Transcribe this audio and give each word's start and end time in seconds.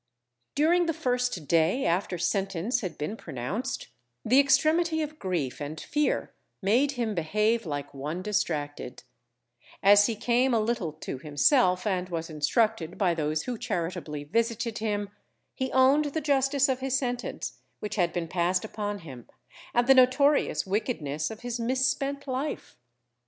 During 0.55 0.87
the 0.87 0.95
first 0.95 1.47
day 1.47 1.85
after 1.85 2.17
sentence 2.17 2.81
had 2.81 2.97
been 2.97 3.15
pronounced, 3.15 3.89
the 4.25 4.39
extremity 4.39 5.03
of 5.03 5.19
grief 5.19 5.61
and 5.61 5.79
fear 5.79 6.33
made 6.59 6.93
him 6.93 7.13
behave 7.13 7.67
like 7.67 7.93
one 7.93 8.23
distracted; 8.23 9.03
as 9.83 10.07
he 10.07 10.15
came 10.15 10.55
a 10.55 10.59
little 10.59 10.91
to 10.91 11.19
himself, 11.19 11.85
and 11.85 12.09
was 12.09 12.31
instructed 12.31 12.97
by 12.97 13.13
those 13.13 13.43
who 13.43 13.59
charitably 13.59 14.23
visited 14.23 14.79
him, 14.79 15.09
he 15.53 15.71
owned 15.71 16.05
the 16.05 16.19
justice 16.21 16.67
of 16.67 16.79
his 16.79 16.97
sentence, 16.97 17.59
which 17.79 17.93
had 17.95 18.11
been 18.11 18.27
passed 18.27 18.65
upon 18.65 19.01
him, 19.01 19.29
and 19.71 19.85
the 19.85 19.93
notorious 19.93 20.65
wickedness 20.65 21.29
of 21.29 21.41
his 21.41 21.59
misspent 21.59 22.25
life. 22.27 22.75